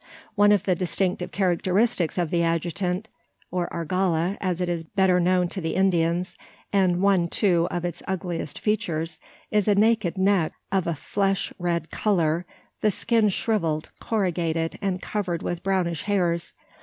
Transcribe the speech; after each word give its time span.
One 0.33 0.51
of 0.51 0.63
the 0.63 0.73
distinctive 0.73 1.31
characteristics 1.31 2.17
of 2.17 2.31
the 2.31 2.41
adjutant, 2.41 3.07
or 3.51 3.69
"argala," 3.71 4.35
as 4.41 4.59
it 4.59 4.67
is 4.67 4.83
better 4.83 5.19
known 5.19 5.47
to 5.49 5.61
the 5.61 5.75
Indians, 5.75 6.35
and 6.73 7.03
one, 7.03 7.27
too, 7.27 7.67
of 7.69 7.85
its 7.85 8.01
ugliest 8.07 8.57
"features," 8.57 9.19
is 9.51 9.67
a 9.67 9.75
naked 9.75 10.17
neck 10.17 10.53
of 10.71 10.87
a 10.87 10.95
flesh 10.95 11.53
red 11.59 11.91
colour 11.91 12.47
the 12.81 12.89
skin 12.89 13.29
shrivelled, 13.29 13.91
corrugated, 13.99 14.79
and 14.81 15.03
covered 15.03 15.43
with 15.43 15.61
brownish 15.61 16.01
hairs. 16.01 16.53